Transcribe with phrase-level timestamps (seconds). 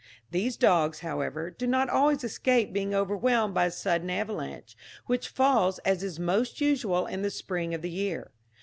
[0.31, 5.77] These dogs, however, do not always escape being overwhelmed by a sudden avalanche, which falls,
[5.85, 8.31] as is most usual, in the spring of the year.